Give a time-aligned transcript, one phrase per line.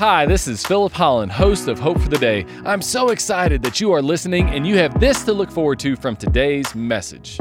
[0.00, 2.46] Hi, this is Philip Holland, host of Hope for the Day.
[2.64, 5.94] I'm so excited that you are listening and you have this to look forward to
[5.94, 7.36] from today's message.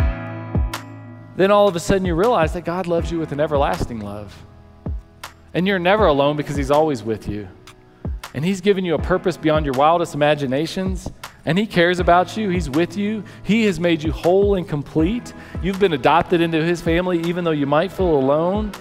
[1.38, 4.38] Then all of a sudden you realize that God loves you with an everlasting love.
[5.54, 7.48] And you're never alone because He's always with you.
[8.34, 11.10] And He's given you a purpose beyond your wildest imaginations.
[11.46, 12.50] And He cares about you.
[12.50, 13.24] He's with you.
[13.44, 15.34] He has made you whole and complete.
[15.64, 18.74] You've been adopted into His family, even though you might feel alone.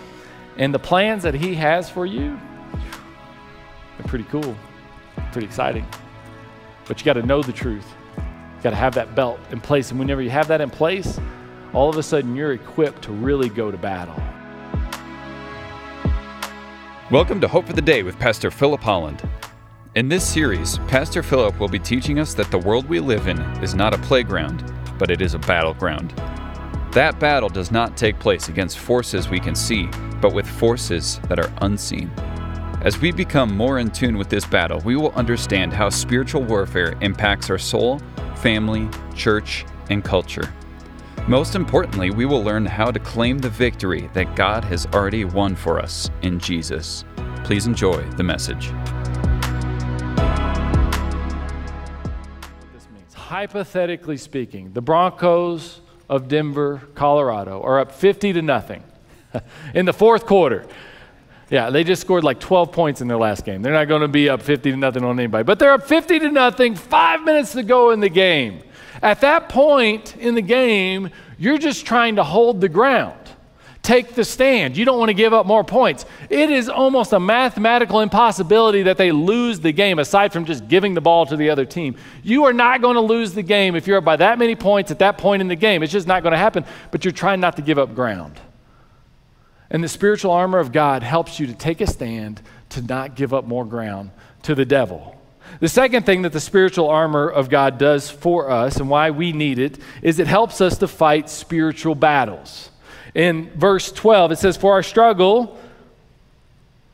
[0.56, 2.40] And the plans that He has for you
[3.98, 4.56] are pretty cool,
[5.32, 5.86] pretty exciting.
[6.86, 7.86] But you got to know the truth.
[8.16, 9.90] You got to have that belt in place.
[9.90, 11.20] And whenever you have that in place,
[11.72, 14.16] all of a sudden you're equipped to really go to battle.
[17.10, 19.26] Welcome to Hope for the Day with Pastor Philip Holland.
[19.94, 23.40] In this series, Pastor Philip will be teaching us that the world we live in
[23.62, 26.12] is not a playground, but it is a battleground.
[26.92, 29.88] That battle does not take place against forces we can see,
[30.20, 32.10] but with forces that are unseen.
[32.82, 36.94] As we become more in tune with this battle, we will understand how spiritual warfare
[37.00, 38.00] impacts our soul,
[38.36, 40.54] family, church, and culture.
[41.26, 45.56] Most importantly, we will learn how to claim the victory that God has already won
[45.56, 47.04] for us in Jesus.
[47.42, 48.68] Please enjoy the message.
[52.72, 58.84] This means, hypothetically speaking, the Broncos of Denver, Colorado are up 50 to nothing
[59.74, 60.64] in the fourth quarter.
[61.50, 63.62] Yeah, they just scored like 12 points in their last game.
[63.62, 66.18] They're not going to be up 50 to nothing on anybody, but they're up 50
[66.18, 68.62] to nothing, five minutes to go in the game.
[69.02, 73.14] At that point in the game, you're just trying to hold the ground.
[73.80, 74.76] Take the stand.
[74.76, 76.04] You don't want to give up more points.
[76.28, 80.92] It is almost a mathematical impossibility that they lose the game, aside from just giving
[80.92, 81.96] the ball to the other team.
[82.22, 84.90] You are not going to lose the game if you're up by that many points
[84.90, 85.82] at that point in the game.
[85.82, 88.38] It's just not going to happen, but you're trying not to give up ground.
[89.70, 93.34] And the spiritual armor of God helps you to take a stand to not give
[93.34, 94.10] up more ground
[94.42, 95.14] to the devil.
[95.60, 99.32] The second thing that the spiritual armor of God does for us and why we
[99.32, 102.70] need it is it helps us to fight spiritual battles.
[103.14, 105.58] In verse 12, it says, For our struggle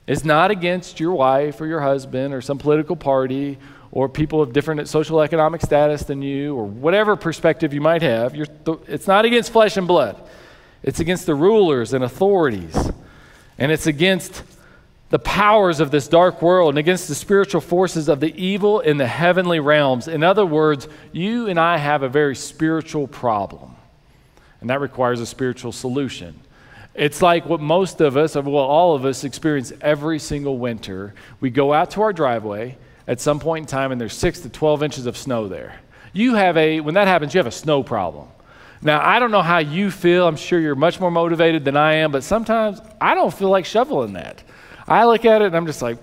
[0.07, 3.59] is not against your wife or your husband or some political party
[3.91, 8.33] or people of different social economic status than you or whatever perspective you might have.
[8.33, 10.21] Th- it's not against flesh and blood,
[10.85, 12.93] it's against the rulers and authorities,
[13.59, 14.45] and it's against
[15.09, 18.99] the powers of this dark world and against the spiritual forces of the evil in
[18.99, 20.09] the heavenly realms.
[20.09, 23.77] In other words, you and I have a very spiritual problem,
[24.61, 26.39] and that requires a spiritual solution.
[26.95, 31.15] It's like what most of us, well, all of us, experience every single winter.
[31.41, 32.77] We go out to our driveway
[33.09, 35.81] at some point in time, and there's six to 12 inches of snow there.
[36.13, 38.29] You have a, when that happens, you have a snow problem.
[38.85, 40.29] Now, I don't know how you feel.
[40.29, 43.65] I'm sure you're much more motivated than I am, but sometimes I don't feel like
[43.65, 44.45] shoveling that.
[44.87, 45.99] I look at it and I'm just like,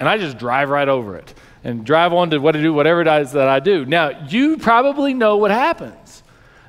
[0.00, 1.32] and I just drive right over it
[1.62, 3.86] and drive on to what to do, whatever it is that I do.
[3.86, 6.24] Now, you probably know what happens.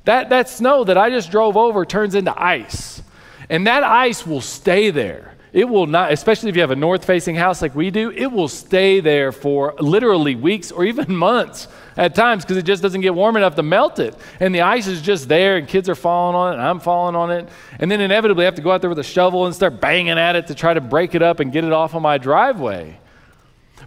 [0.06, 3.02] That, that snow that I just drove over turns into ice,
[3.50, 5.34] and that ice will stay there.
[5.54, 8.28] It will not, especially if you have a north facing house like we do, it
[8.28, 13.02] will stay there for literally weeks or even months at times because it just doesn't
[13.02, 14.16] get warm enough to melt it.
[14.40, 17.16] And the ice is just there, and kids are falling on it, and I'm falling
[17.16, 17.48] on it.
[17.80, 20.20] And then inevitably, I have to go out there with a shovel and start banging
[20.20, 23.00] at it to try to break it up and get it off of my driveway.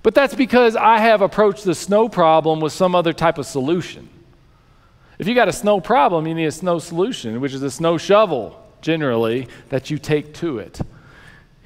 [0.02, 4.08] But that's because I have approached the snow problem with some other type of solution.
[5.18, 7.98] If you got a snow problem, you need a snow solution, which is a snow
[7.98, 10.80] shovel, generally, that you take to it.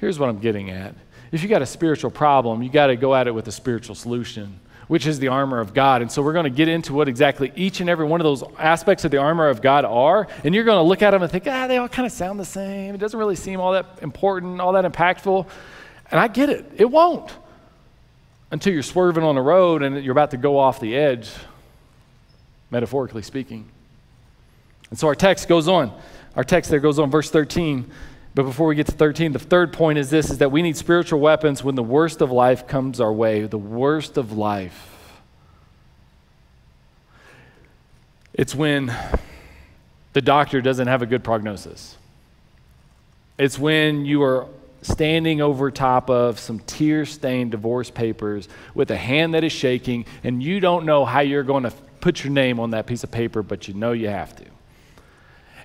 [0.05, 0.93] Here's what I'm getting at.
[1.31, 3.95] If you got a spiritual problem, you got to go at it with a spiritual
[3.95, 6.03] solution which is the armor of God.
[6.03, 8.43] And so we're going to get into what exactly each and every one of those
[8.59, 10.27] aspects of the armor of God are.
[10.43, 12.39] And you're going to look at them and think, ah, they all kind of sound
[12.39, 12.93] the same.
[12.93, 15.47] It doesn't really seem all that important, all that impactful.
[16.11, 17.31] And I get it, it won't
[18.51, 21.31] until you're swerving on the road and you're about to go off the edge,
[22.69, 23.67] metaphorically speaking.
[24.91, 25.91] And so our text goes on.
[26.35, 27.89] Our text there goes on, verse 13.
[28.35, 30.75] But before we get to 13, the third point is this is that we need
[30.75, 34.91] spiritual weapons when the worst of life comes our way, the worst of life.
[38.33, 38.93] It's when
[40.11, 41.95] the doctor doesn't have a good prognosis.
[43.37, 44.47] It's when you are
[44.81, 50.05] standing over top of some tear stained divorce papers with a hand that is shaking,
[50.25, 51.71] and you don't know how you're going to
[52.01, 54.45] put your name on that piece of paper, but you know you have to.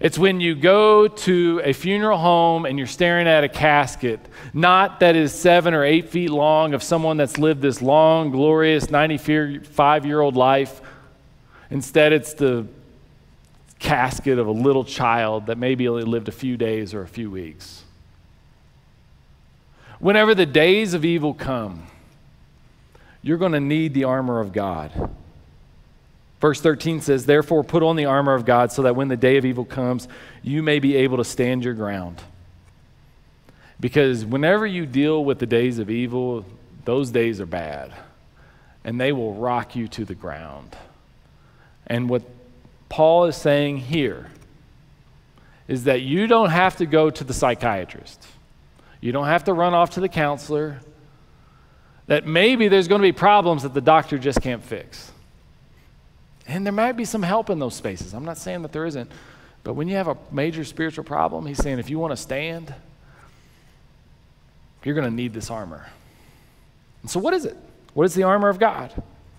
[0.00, 4.19] It's when you go to a funeral home and you're staring at a casket,
[4.55, 8.91] not that is seven or eight feet long of someone that's lived this long, glorious
[8.91, 10.81] 95 year old life.
[11.69, 12.67] Instead, it's the
[13.79, 17.31] casket of a little child that maybe only lived a few days or a few
[17.31, 17.85] weeks.
[19.99, 21.87] Whenever the days of evil come,
[23.20, 25.11] you're going to need the armor of God.
[26.41, 29.37] Verse 13 says, Therefore, put on the armor of God so that when the day
[29.37, 30.09] of evil comes,
[30.43, 32.23] you may be able to stand your ground.
[33.79, 36.45] Because whenever you deal with the days of evil,
[36.85, 37.93] those days are bad,
[38.85, 40.77] and they will rock you to the ground.
[41.87, 42.23] And what
[42.89, 44.31] Paul is saying here
[45.69, 48.27] is that you don't have to go to the psychiatrist,
[49.01, 50.81] you don't have to run off to the counselor,
[52.07, 55.13] that maybe there's going to be problems that the doctor just can't fix.
[56.50, 58.12] And there might be some help in those spaces.
[58.12, 59.11] I'm not saying that there isn't.
[59.62, 62.75] But when you have a major spiritual problem, he's saying if you want to stand,
[64.82, 65.87] you're going to need this armor.
[67.02, 67.56] And so, what is it?
[67.94, 68.93] What is the armor of God?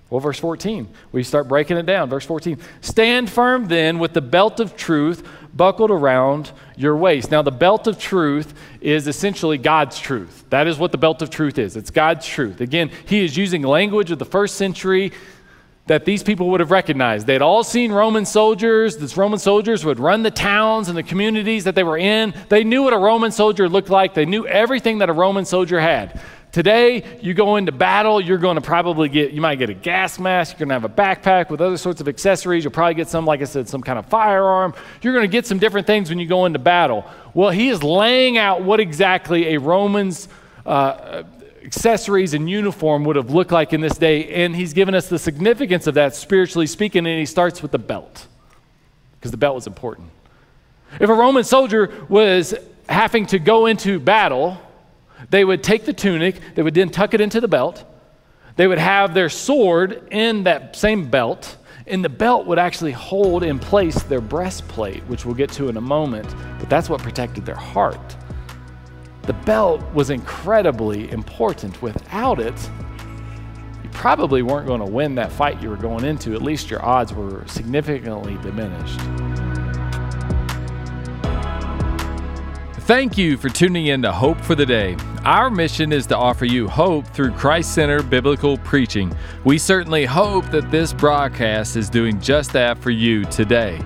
[0.09, 2.09] Well, verse 14, we start breaking it down.
[2.09, 7.29] Verse 14 Stand firm then with the belt of truth buckled around your waist.
[7.29, 10.45] Now, the belt of truth is essentially God's truth.
[10.49, 11.75] That is what the belt of truth is.
[11.75, 12.61] It's God's truth.
[12.61, 15.11] Again, he is using language of the first century
[15.87, 17.27] that these people would have recognized.
[17.27, 18.97] They'd all seen Roman soldiers.
[18.97, 22.33] These Roman soldiers would run the towns and the communities that they were in.
[22.49, 25.79] They knew what a Roman soldier looked like, they knew everything that a Roman soldier
[25.79, 26.21] had.
[26.51, 30.19] Today, you go into battle, you're going to probably get, you might get a gas
[30.19, 32.65] mask, you're going to have a backpack with other sorts of accessories.
[32.65, 34.73] You'll probably get some, like I said, some kind of firearm.
[35.01, 37.05] You're going to get some different things when you go into battle.
[37.33, 40.27] Well, he is laying out what exactly a Roman's
[40.65, 41.23] uh,
[41.63, 44.43] accessories and uniform would have looked like in this day.
[44.43, 47.79] And he's given us the significance of that spiritually speaking, and he starts with the
[47.79, 48.27] belt,
[49.19, 50.09] because the belt was important.
[50.99, 52.53] If a Roman soldier was
[52.89, 54.57] having to go into battle,
[55.29, 57.85] they would take the tunic, they would then tuck it into the belt.
[58.57, 63.43] They would have their sword in that same belt, and the belt would actually hold
[63.43, 66.27] in place their breastplate, which we'll get to in a moment,
[66.59, 68.17] but that's what protected their heart.
[69.23, 71.81] The belt was incredibly important.
[71.81, 72.69] Without it,
[73.83, 76.33] you probably weren't going to win that fight you were going into.
[76.33, 78.99] At least your odds were significantly diminished.
[82.85, 84.97] Thank you for tuning in to Hope for the Day.
[85.23, 89.15] Our mission is to offer you hope through Christ centered biblical preaching.
[89.45, 93.79] We certainly hope that this broadcast is doing just that for you today.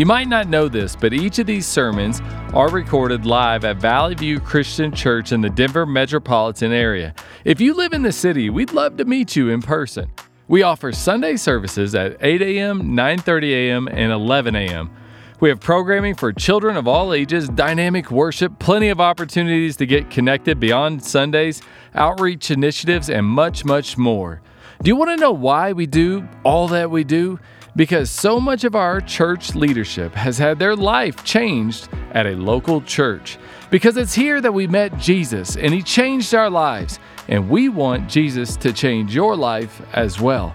[0.00, 2.22] You might not know this, but each of these sermons
[2.54, 7.14] are recorded live at Valley View Christian Church in the Denver metropolitan area.
[7.44, 10.10] If you live in the city, we'd love to meet you in person.
[10.48, 14.90] We offer Sunday services at 8 a.m., 9:30 a.m., and 11 a.m.
[15.38, 20.08] We have programming for children of all ages, dynamic worship, plenty of opportunities to get
[20.08, 21.60] connected beyond Sundays,
[21.94, 24.40] outreach initiatives, and much, much more.
[24.82, 27.38] Do you want to know why we do all that we do?
[27.76, 32.80] Because so much of our church leadership has had their life changed at a local
[32.80, 33.38] church.
[33.70, 38.08] Because it's here that we met Jesus and He changed our lives, and we want
[38.08, 40.54] Jesus to change your life as well.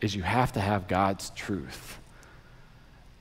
[0.00, 1.98] is you have to have God's truth.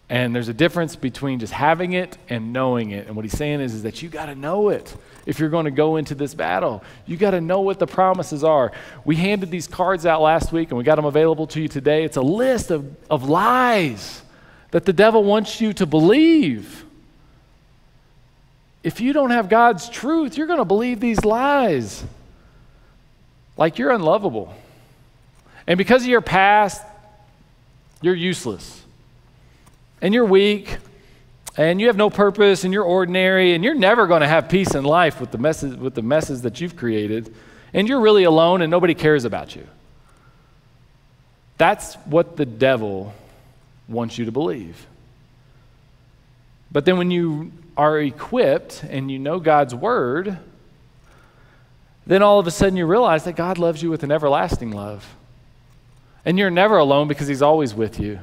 [0.10, 3.06] And there's a difference between just having it and knowing it.
[3.06, 4.96] And what he's saying is, is that you got to know it
[5.28, 6.84] if you're going to go into this battle.
[7.06, 8.72] You got to know what the promises are.
[9.06, 12.04] We handed these cards out last week and we got them available to you today.
[12.06, 14.24] It's a list of, of lies
[14.72, 16.86] that the devil wants you to believe.
[18.82, 22.04] If you don't have God's truth, you're going to believe these lies
[23.58, 24.56] like you're unlovable.
[25.70, 26.84] And because of your past,
[28.02, 28.84] you're useless.
[30.02, 30.78] And you're weak.
[31.58, 34.74] And you have no purpose and you're ordinary and you're never going to have peace
[34.74, 37.36] in life with the messes with the messes that you've created.
[37.74, 39.68] And you're really alone and nobody cares about you.
[41.58, 43.14] That's what the devil
[43.88, 44.88] wants you to believe.
[46.72, 50.38] But then when you are equipped and you know God's word,
[52.08, 55.16] then all of a sudden you realize that God loves you with an everlasting love.
[56.26, 58.20] And you're never alone because He's always with you.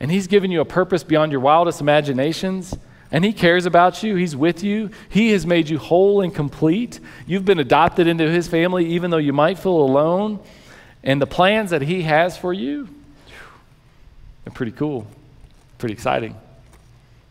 [0.00, 2.76] And He's given you a purpose beyond your wildest imaginations.
[3.10, 4.16] And He cares about you.
[4.16, 4.90] He's with you.
[5.08, 7.00] He has made you whole and complete.
[7.26, 10.40] You've been adopted into His family, even though you might feel alone.
[11.02, 12.88] And the plans that He has for you,
[14.44, 15.06] they're pretty cool,
[15.78, 16.36] pretty exciting.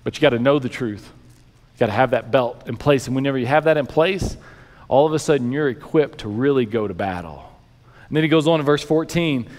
[0.03, 1.11] But you got to know the truth.
[1.73, 3.07] You got to have that belt in place.
[3.07, 4.37] And whenever you have that in place,
[4.87, 7.49] all of a sudden you're equipped to really go to battle.
[8.07, 9.49] And then he goes on in verse 14, uh,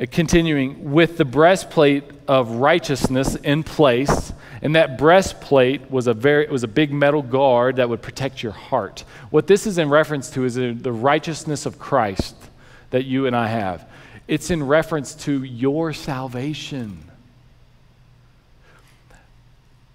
[0.00, 4.32] Uh, continuing, with the breastplate of righteousness in place.
[4.62, 8.42] And that breastplate was a, very, it was a big metal guard that would protect
[8.42, 9.04] your heart.
[9.30, 12.36] What this is in reference to is the righteousness of Christ
[12.90, 13.88] that you and I have.
[14.28, 17.10] It's in reference to your salvation.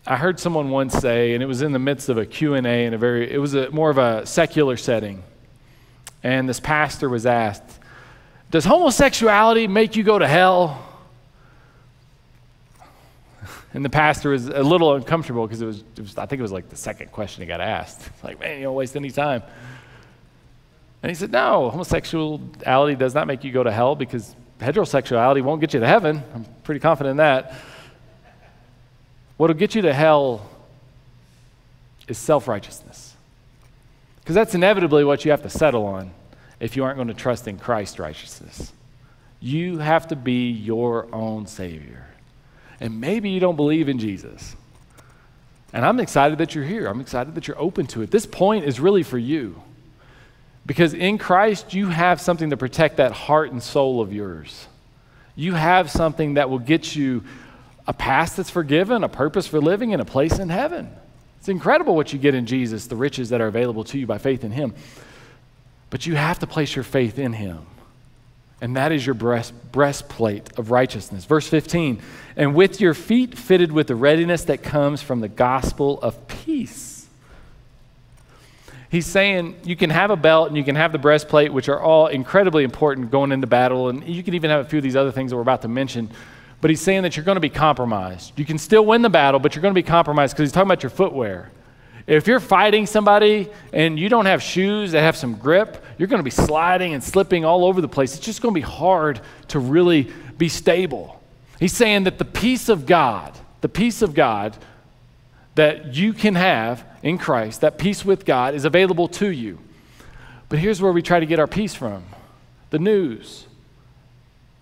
[0.05, 2.93] I heard someone once say, and it was in the midst of a Q&A in
[2.93, 5.23] a very, it was a, more of a secular setting.
[6.23, 7.79] And this pastor was asked,
[8.49, 10.83] does homosexuality make you go to hell?
[13.73, 16.41] And the pastor was a little uncomfortable because it was, it was, I think it
[16.41, 18.09] was like the second question he got asked.
[18.23, 19.43] Like, man, you don't waste any time.
[21.03, 25.61] And he said, no, homosexuality does not make you go to hell because heterosexuality won't
[25.61, 26.23] get you to heaven.
[26.33, 27.53] I'm pretty confident in that.
[29.35, 30.49] What'll get you to hell
[32.07, 33.15] is self righteousness.
[34.21, 36.11] Because that's inevitably what you have to settle on
[36.59, 38.73] if you aren't going to trust in Christ's righteousness.
[39.39, 42.05] You have to be your own Savior.
[42.79, 44.55] And maybe you don't believe in Jesus.
[45.73, 46.87] And I'm excited that you're here.
[46.87, 48.11] I'm excited that you're open to it.
[48.11, 49.61] This point is really for you.
[50.65, 54.67] Because in Christ, you have something to protect that heart and soul of yours.
[55.35, 57.23] You have something that will get you
[57.87, 60.89] a past that's forgiven, a purpose for living, and a place in heaven.
[61.39, 64.17] It's incredible what you get in Jesus, the riches that are available to you by
[64.17, 64.73] faith in Him.
[65.89, 67.65] But you have to place your faith in Him.
[68.59, 71.25] And that is your breast, breastplate of righteousness.
[71.25, 72.01] Verse 15,
[72.35, 76.97] and with your feet fitted with the readiness that comes from the gospel of peace.
[78.89, 81.79] He's saying you can have a belt and you can have the breastplate, which are
[81.79, 83.89] all incredibly important going into battle.
[83.89, 85.67] And you can even have a few of these other things that we're about to
[85.67, 86.09] mention.
[86.61, 88.39] But he's saying that you're going to be compromised.
[88.39, 90.67] You can still win the battle, but you're going to be compromised because he's talking
[90.67, 91.51] about your footwear.
[92.07, 96.21] If you're fighting somebody and you don't have shoes that have some grip, you're going
[96.21, 98.15] to be sliding and slipping all over the place.
[98.15, 101.21] It's just going to be hard to really be stable.
[101.59, 104.55] He's saying that the peace of God, the peace of God
[105.55, 109.59] that you can have in Christ, that peace with God is available to you.
[110.49, 112.05] But here's where we try to get our peace from
[112.69, 113.47] the news.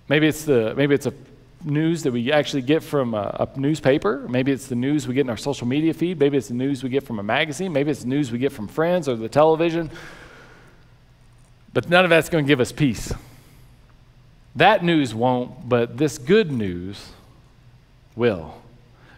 [0.10, 1.14] Maybe it's, the, maybe it's a
[1.66, 4.26] news that we actually get from a, a, newspaper.
[4.30, 6.20] Maybe it's the news we get in our social media feed.
[6.20, 7.74] Maybe it's the news we get from a magazine.
[7.74, 9.90] Maybe it's news we get from friends or the television.
[11.74, 13.12] But none of that's going to give us peace.
[14.56, 17.12] That news won't, but this good news
[18.16, 18.62] will.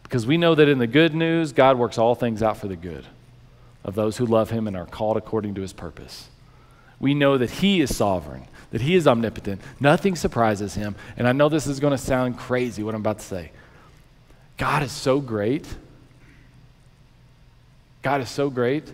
[0.03, 2.75] Because we know that in the good news, God works all things out for the
[2.75, 3.05] good
[3.83, 6.29] of those who love Him and are called according to His purpose.
[6.99, 9.61] We know that He is sovereign that He is omnipotent.
[9.79, 10.95] Nothing surprises Him.
[11.15, 13.51] And I know this is going to sound crazy, what I'm about to say.
[14.57, 15.67] God is so great.
[18.01, 18.91] God is so great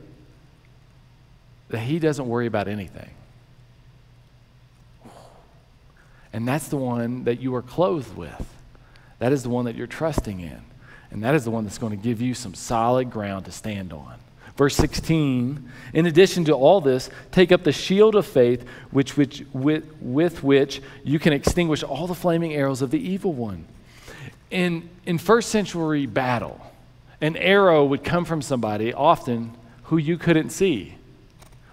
[1.70, 3.10] that He doesn't worry about anything.
[6.34, 8.54] And that's the one that you are clothed with.
[9.20, 10.62] That is the one that you're trusting in.
[11.12, 13.94] And that is the one that's going to give you some solid ground to stand
[13.94, 14.16] on.
[14.56, 19.44] Verse 16, in addition to all this, take up the shield of faith which, which,
[19.52, 23.66] with, with which you can extinguish all the flaming arrows of the evil one.
[24.52, 26.62] In, in first century battle,
[27.20, 30.96] an arrow would come from somebody, often who you couldn't see.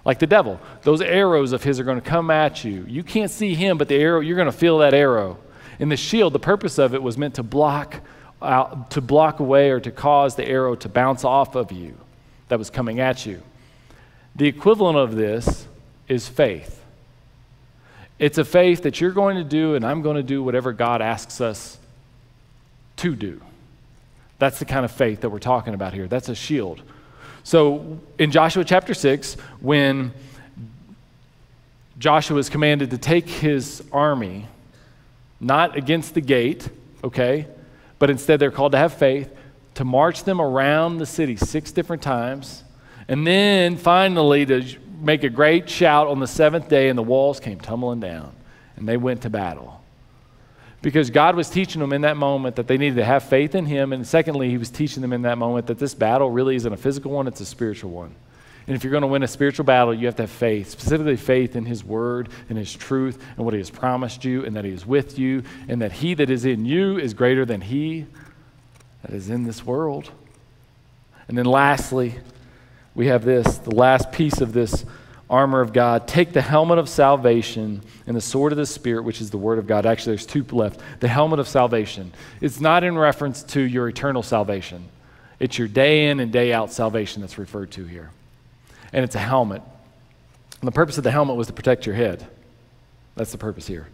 [0.03, 0.59] Like the devil.
[0.81, 2.87] Those arrows of his are going to come at you.
[2.89, 5.37] You can't see him, but the arrow, you're going to feel that arrow.
[5.79, 8.01] In the shield, the purpose of it was meant to block
[8.41, 11.99] out, to block away or to cause the arrow to bounce off of you
[12.51, 13.43] that was coming at you.
[14.37, 15.67] The equivalent of this
[16.09, 16.85] is faith.
[18.19, 21.01] It's a faith that you're going to do, and I'm going to do whatever God
[21.01, 21.79] asks us
[22.97, 23.41] to do.
[24.39, 26.07] That's the kind of faith that we're talking about here.
[26.07, 26.83] That's a shield.
[27.45, 30.13] So in Joshua chapter 6, when
[31.99, 34.47] Joshua is commanded to take his army,
[35.41, 36.69] not against the gate,
[37.03, 37.47] okay,
[37.99, 39.35] but instead they're called to have faith,
[39.81, 42.65] to march them around the city six different times,
[43.09, 44.63] and then finally to
[45.01, 48.31] make a great shout on the seventh day, and the walls came tumbling down,
[48.77, 49.83] and they went to battle.
[50.83, 53.65] Because God was teaching them in that moment that they needed to have faith in
[53.65, 56.71] Him, and secondly, He was teaching them in that moment that this battle really isn't
[56.71, 58.15] a physical one, it's a spiritual one.
[58.67, 61.17] And if you're going to win a spiritual battle, you have to have faith, specifically
[61.17, 64.67] faith in His Word and His truth and what He has promised you, and that
[64.67, 68.05] He is with you, and that He that is in you is greater than He
[69.03, 70.11] that is in this world.
[71.29, 72.17] And then lastly,
[72.95, 74.85] we have this the last piece of this
[75.31, 76.09] armor of God.
[76.09, 79.59] Take the helmet of salvation and the sword of the Spirit, which is the word
[79.59, 79.87] of God.
[79.87, 80.81] Actually, there's two left.
[80.99, 82.13] The helmet of salvation.
[82.41, 84.89] It's not in reference to your eternal salvation,
[85.39, 88.11] it's your day in and day out salvation that's referred to here.
[88.93, 89.63] And it's a helmet.
[90.61, 92.27] And the purpose of the helmet was to protect your head.
[93.15, 93.89] That's the purpose here.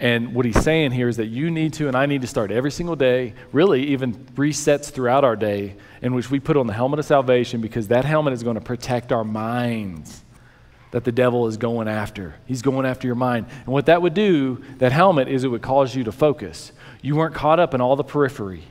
[0.00, 2.50] And what he's saying here is that you need to, and I need to start
[2.50, 6.72] every single day, really even resets throughout our day, in which we put on the
[6.72, 10.24] helmet of salvation because that helmet is going to protect our minds
[10.90, 12.36] that the devil is going after.
[12.46, 13.46] He's going after your mind.
[13.64, 16.70] And what that would do, that helmet, is it would cause you to focus.
[17.02, 18.62] You weren't caught up in all the periphery.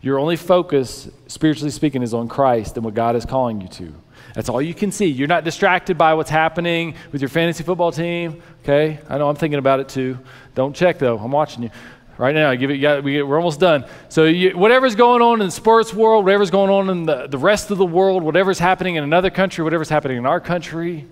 [0.00, 3.94] Your only focus, spiritually speaking, is on Christ and what God is calling you to.
[4.34, 5.06] That's all you can see.
[5.06, 8.42] You're not distracted by what's happening with your fantasy football team.
[8.62, 9.00] Okay?
[9.08, 10.18] I know I'm thinking about it too.
[10.54, 11.18] Don't check though.
[11.18, 11.70] I'm watching you.
[12.18, 13.84] Right now, give it, got, we, are almost done.
[14.08, 17.38] So, you, whatever's going on in the sports world, whatever's going on in the, the
[17.38, 21.06] rest of the world, whatever's happening in another country, whatever's happening in our country,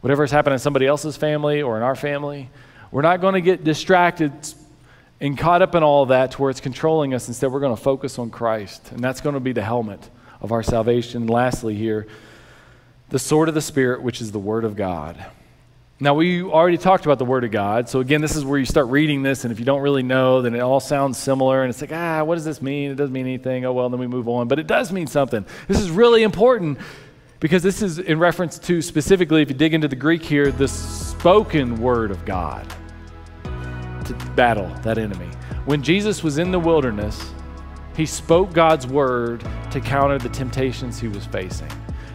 [0.00, 2.48] whatever's happening in somebody else's family or in our family,
[2.90, 4.32] we're not going to get distracted
[5.20, 7.28] and caught up in all that to where it's controlling us.
[7.28, 8.90] Instead, we're going to focus on Christ.
[8.92, 10.08] And that's going to be the helmet
[10.40, 11.22] of our salvation.
[11.22, 12.06] And lastly, here,
[13.10, 15.24] the sword of the Spirit, which is the Word of God.
[16.02, 17.90] Now, we already talked about the Word of God.
[17.90, 20.40] So, again, this is where you start reading this, and if you don't really know,
[20.40, 21.62] then it all sounds similar.
[21.62, 22.90] And it's like, ah, what does this mean?
[22.90, 23.66] It doesn't mean anything.
[23.66, 24.48] Oh, well, then we move on.
[24.48, 25.44] But it does mean something.
[25.68, 26.78] This is really important
[27.40, 30.68] because this is in reference to specifically, if you dig into the Greek here, the
[30.68, 32.66] spoken Word of God
[34.06, 35.28] to battle that enemy.
[35.64, 37.32] When Jesus was in the wilderness,
[37.96, 41.70] he spoke God's Word to counter the temptations he was facing.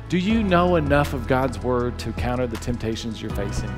[0.08, 3.70] Do you know enough of God's word to counter the temptations you're facing?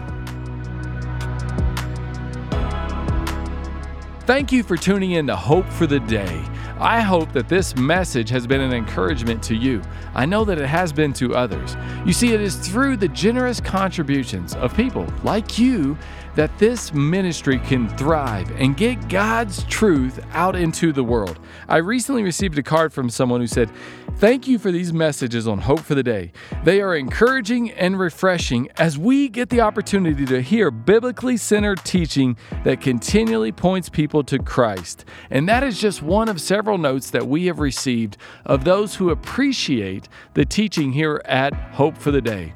[4.25, 6.43] Thank you for tuning in to Hope for the Day.
[6.79, 9.81] I hope that this message has been an encouragement to you.
[10.13, 11.75] I know that it has been to others.
[12.05, 15.97] You see, it is through the generous contributions of people like you
[16.35, 21.39] that this ministry can thrive and get God's truth out into the world.
[21.67, 23.71] I recently received a card from someone who said,
[24.19, 26.31] Thank you for these messages on Hope for the Day.
[26.63, 32.35] They are encouraging and refreshing as we get the opportunity to hear biblically centered teaching
[32.63, 35.05] that continually points people to Christ.
[35.29, 39.11] And that is just one of several notes that we have received of those who
[39.11, 42.55] appreciate the teaching here at Hope for the Day.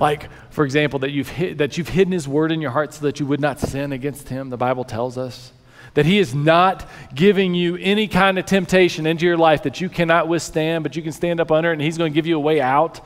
[0.00, 3.04] Like, for example, that you've, hid, that you've hidden his word in your heart so
[3.04, 5.52] that you would not sin against him, the Bible tells us.
[5.94, 9.90] That he is not giving you any kind of temptation into your life that you
[9.90, 12.36] cannot withstand, but you can stand up under it and he's going to give you
[12.36, 13.00] a way out.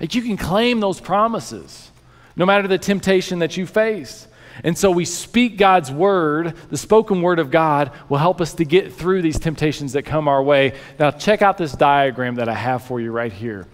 [0.00, 1.90] Like you can claim those promises
[2.36, 4.26] no matter the temptation that you face.
[4.62, 8.64] And so we speak God's word, the spoken word of God will help us to
[8.64, 10.74] get through these temptations that come our way.
[10.98, 13.66] Now, check out this diagram that I have for you right here.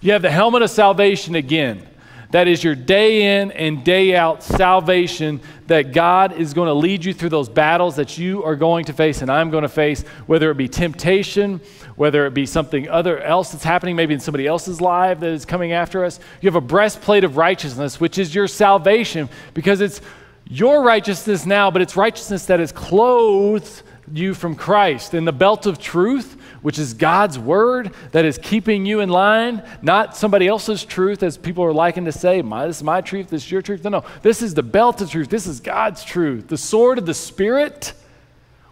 [0.00, 1.86] You have the helmet of salvation again.
[2.30, 7.04] That is your day in and day out salvation that God is going to lead
[7.04, 10.02] you through those battles that you are going to face and I'm going to face,
[10.26, 11.60] whether it be temptation,
[11.96, 15.44] whether it be something other else that's happening, maybe in somebody else's life that is
[15.44, 16.20] coming after us.
[16.40, 20.00] You have a breastplate of righteousness, which is your salvation because it's
[20.46, 23.82] your righteousness now, but it's righteousness that is clothed
[24.12, 25.14] you from Christ.
[25.14, 29.62] And the belt of truth, which is God's word that is keeping you in line,
[29.82, 33.28] not somebody else's truth, as people are liking to say, my, this is my truth,
[33.28, 33.84] this is your truth.
[33.84, 34.04] No, no.
[34.22, 35.28] This is the belt of truth.
[35.28, 36.48] This is God's truth.
[36.48, 37.92] The sword of the Spirit,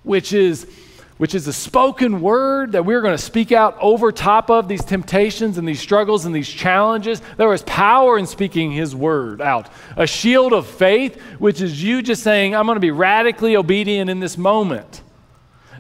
[0.05, 0.67] which is
[1.19, 4.83] which is the spoken word that we're going to speak out over top of these
[4.83, 7.21] temptations and these struggles and these challenges.
[7.37, 9.69] There is power in speaking his word out.
[9.97, 14.09] A shield of faith, which is you just saying, I'm going to be radically obedient
[14.09, 15.02] in this moment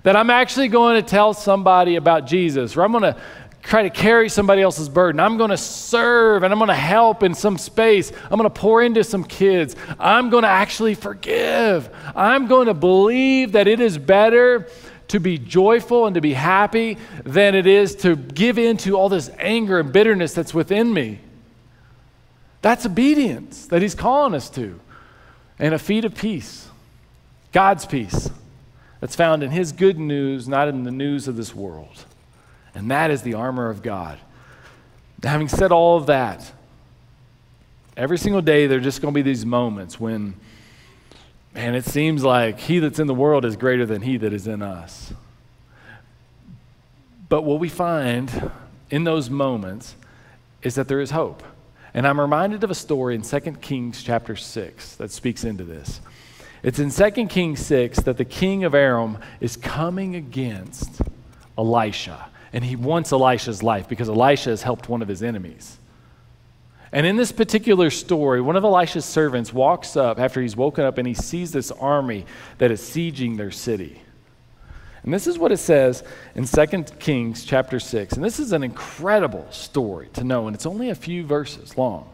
[0.03, 3.17] that I'm actually going to tell somebody about Jesus, or I'm going to
[3.63, 5.21] try to carry somebody else's burden.
[5.21, 8.11] I'm going to serve and I'm going to help in some space.
[8.25, 9.77] I'm going to pour into some kids.
[10.01, 11.89] I'm going to actually forgive.
[12.17, 14.67] I'm going to believe that it is better
[15.09, 19.09] to be joyful and to be happy than it is to give in to all
[19.09, 21.21] this anger and bitterness that's within me.
[22.63, 24.81] That's obedience that he's calling us to.
[25.59, 26.69] And a feet of peace,
[27.53, 28.31] God's peace
[29.03, 32.05] that's found in His good news, not in the news of this world.
[32.73, 34.17] And that is the armor of God.
[35.25, 36.53] Having said all of that,
[37.97, 40.35] every single day there are just going to be these moments when,
[41.53, 44.47] man, it seems like he that's in the world is greater than he that is
[44.47, 45.13] in us.
[47.29, 48.53] But what we find
[48.89, 49.97] in those moments
[50.63, 51.43] is that there is hope.
[51.93, 56.01] And I'm reminded of a story in 2 Kings chapter 6 that speaks into this.
[56.63, 61.03] It's in 2 Kings 6 that the king of Aram is coming against
[61.59, 62.29] Elisha.
[62.53, 65.79] And he wants Elisha's life because Elisha has helped one of his enemies.
[66.93, 70.99] And in this particular story, one of Elisha's servants walks up after he's woken up
[70.99, 72.27] and he sees this army
[72.59, 74.03] that is sieging their city.
[75.03, 78.13] And this is what it says in 2 Kings chapter 6.
[78.13, 82.12] And this is an incredible story to know, and it's only a few verses long.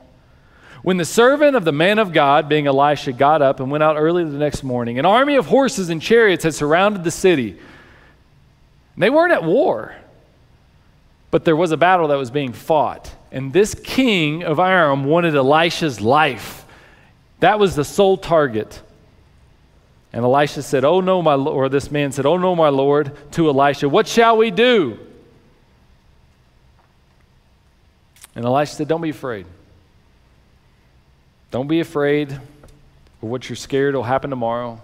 [0.82, 3.96] When the servant of the man of God, being Elisha, got up and went out
[3.96, 7.58] early the next morning, an army of horses and chariots had surrounded the city.
[8.96, 9.94] They weren't at war,
[11.30, 13.14] but there was a battle that was being fought.
[13.30, 16.64] And this king of Aram wanted Elisha's life.
[17.40, 18.80] That was the sole target.
[20.12, 23.12] And Elisha said, Oh no, my Lord, or this man said, Oh no, my Lord,
[23.32, 24.98] to Elisha, what shall we do?
[28.34, 29.46] And Elisha said, Don't be afraid.
[31.50, 32.42] Don't be afraid of
[33.20, 34.80] what you're scared will happen tomorrow.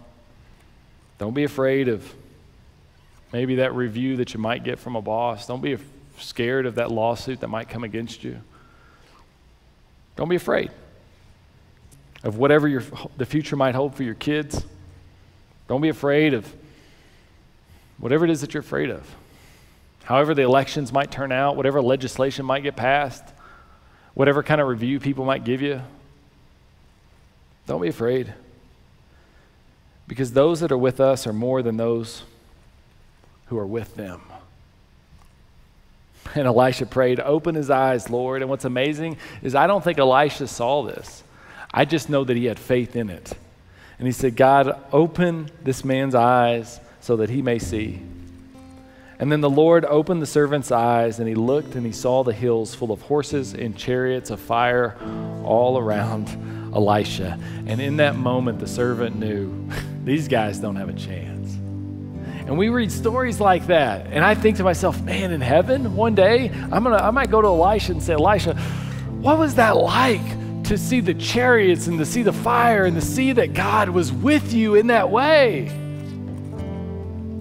[1.18, 2.12] Don't be afraid of
[3.33, 5.46] maybe that review that you might get from a boss.
[5.46, 5.77] Don't be
[6.18, 8.40] scared of that lawsuit that might come against you.
[10.16, 10.70] Don't be afraid
[12.22, 12.83] of whatever your,
[13.16, 14.64] the future might hold for your kids.
[15.68, 16.50] Don't be afraid of
[17.98, 19.14] whatever it is that you're afraid of.
[20.05, 23.24] However, the elections might turn out, whatever legislation might get passed,
[24.14, 25.81] whatever kind of review people might give you,
[27.66, 28.35] don't be afraid.
[30.07, 32.24] Because those that are with us are more than those
[33.46, 34.20] who are with them.
[36.35, 38.40] And Elisha prayed, Open his eyes, Lord.
[38.40, 41.22] And what's amazing is I don't think Elisha saw this.
[41.72, 43.33] I just know that he had faith in it.
[43.98, 48.00] And he said, God, open this man's eyes so that he may see.
[49.18, 52.33] And then the Lord opened the servant's eyes, and he looked and he saw the
[52.33, 54.96] hills full of horses and chariots of fire
[55.44, 57.39] all around Elisha.
[57.67, 59.69] And in that moment, the servant knew
[60.05, 61.55] these guys don't have a chance.
[62.47, 64.07] And we read stories like that.
[64.09, 67.41] And I think to myself, man, in heaven, one day, I'm gonna, I might go
[67.41, 68.55] to Elisha and say, Elisha,
[69.21, 70.21] what was that like?
[70.65, 74.13] to see the chariots and to see the fire and to see that God was
[74.13, 75.71] with you in that way.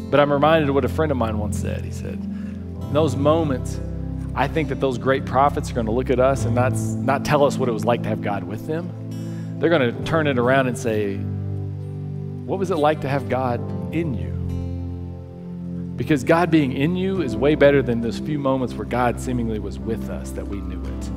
[0.10, 1.84] But I'm reminded of what a friend of mine once said.
[1.84, 3.80] He said, in those moments,
[4.36, 7.24] I think that those great prophets are going to look at us and not, not
[7.24, 8.92] tell us what it was like to have God with them.
[9.64, 13.62] They're going to turn it around and say, What was it like to have God
[13.96, 15.96] in you?
[15.96, 19.60] Because God being in you is way better than those few moments where God seemingly
[19.60, 21.08] was with us that we knew it.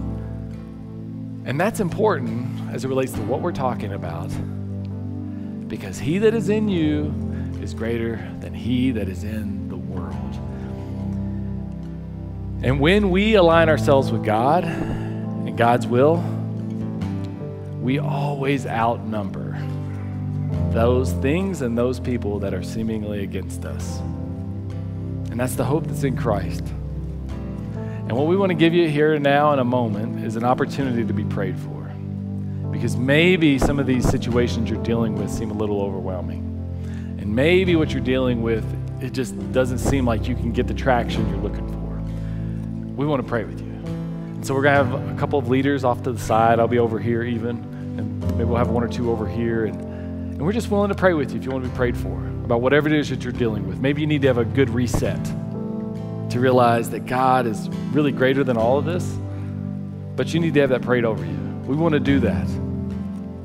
[1.44, 4.28] And that's important as it relates to what we're talking about.
[5.66, 7.12] Because he that is in you
[7.60, 10.14] is greater than he that is in the world.
[12.62, 16.22] And when we align ourselves with God and God's will,
[17.86, 19.56] we always outnumber
[20.72, 24.00] those things and those people that are seemingly against us.
[25.30, 26.64] And that's the hope that's in Christ.
[27.28, 30.42] And what we want to give you here and now in a moment is an
[30.42, 31.84] opportunity to be prayed for.
[32.72, 36.42] Because maybe some of these situations you're dealing with seem a little overwhelming.
[37.20, 38.64] And maybe what you're dealing with,
[39.00, 42.96] it just doesn't seem like you can get the traction you're looking for.
[42.96, 43.72] We want to pray with you.
[43.74, 46.58] And so we're going to have a couple of leaders off to the side.
[46.58, 47.75] I'll be over here even.
[48.36, 49.64] Maybe we'll have one or two over here.
[49.64, 51.96] And, and we're just willing to pray with you if you want to be prayed
[51.96, 53.80] for about whatever it is that you're dealing with.
[53.80, 58.44] Maybe you need to have a good reset to realize that God is really greater
[58.44, 59.04] than all of this,
[60.16, 61.36] but you need to have that prayed over you.
[61.66, 62.46] We want to do that.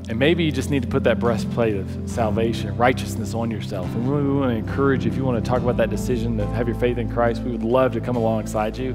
[0.08, 3.86] And maybe you just need to put that breastplate of salvation, righteousness on yourself.
[3.94, 6.46] And we want to encourage you, if you want to talk about that decision to
[6.48, 8.90] have your faith in Christ, we would love to come alongside you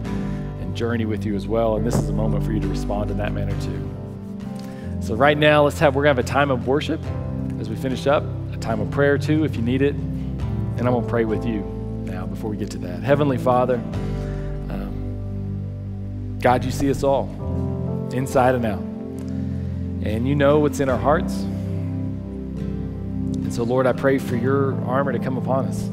[0.61, 1.75] and journey with you as well.
[1.75, 4.06] And this is a moment for you to respond in that manner too.
[5.07, 6.99] So right now, let's have we're gonna have a time of worship
[7.61, 9.95] as we finish up, a time of prayer too, if you need it.
[9.95, 11.61] And I'm gonna pray with you
[12.03, 13.03] now before we get to that.
[13.03, 13.75] Heavenly Father,
[14.69, 17.29] um, God, you see us all,
[18.11, 18.81] inside and out.
[20.05, 21.35] And you know what's in our hearts.
[21.35, 25.83] And so, Lord, I pray for your armor to come upon us.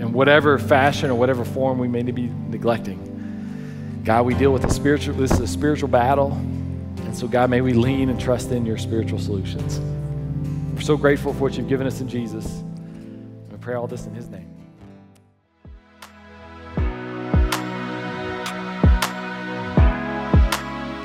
[0.00, 4.02] In whatever fashion or whatever form we may be neglecting.
[4.04, 6.38] God, we deal with a spiritual, this is a spiritual battle.
[7.14, 9.78] And so, God, may we lean and trust in your spiritual solutions.
[10.74, 12.44] We're so grateful for what you've given us in Jesus.
[12.44, 14.50] And we pray all this in his name.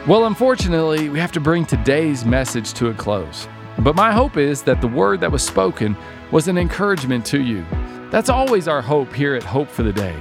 [0.08, 3.48] Well, unfortunately, we have to bring today's message to a close.
[3.78, 5.96] But my hope is that the word that was spoken
[6.32, 7.64] was an encouragement to you.
[8.10, 10.16] That's always our hope here at Hope for the Day.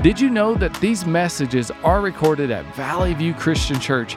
[0.00, 4.16] Did you know that these messages are recorded at Valley View Christian Church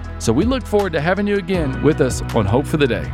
[0.21, 3.11] So we look forward to having you again with us on Hope for the Day.